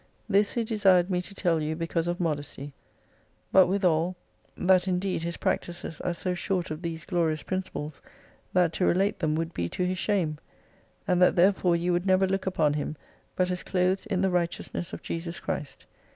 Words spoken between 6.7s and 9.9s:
of these glorious principles, that to relate them would be to